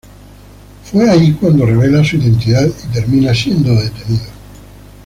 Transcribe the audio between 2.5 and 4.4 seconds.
y termina siendo detenido.